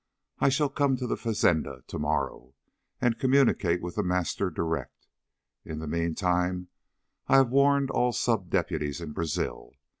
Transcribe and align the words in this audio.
I 0.39 0.49
shall 0.49 0.69
come 0.69 0.97
to 0.97 1.05
the_ 1.05 1.15
fazenda 1.15 1.83
_to 1.87 1.99
morrow 1.99 2.55
and 2.99 3.19
communicate 3.19 3.83
with 3.83 3.93
The 3.93 4.03
Master 4.03 4.49
direct. 4.49 5.05
In 5.63 5.77
the 5.77 5.85
meantime 5.85 6.69
I 7.27 7.35
have 7.35 7.51
warned 7.51 7.91
all 7.91 8.11
sub 8.11 8.49
deputies 8.49 8.99
in 8.99 9.11
Brazil. 9.11 9.73